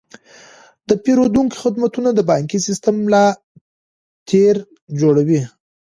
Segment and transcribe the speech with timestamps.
[0.89, 3.25] د پیرودونکو خدمتونه د بانکي سیستم ملا
[4.27, 4.55] تیر
[4.99, 5.41] جوړوي.